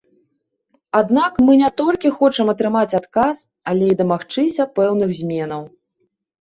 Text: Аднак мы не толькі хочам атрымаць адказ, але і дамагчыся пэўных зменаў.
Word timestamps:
Аднак 0.99 1.31
мы 1.49 1.57
не 1.63 1.69
толькі 1.81 2.13
хочам 2.23 2.49
атрымаць 2.55 2.97
адказ, 3.01 3.35
але 3.73 3.83
і 3.95 4.01
дамагчыся 4.03 4.71
пэўных 4.81 5.09
зменаў. 5.23 5.63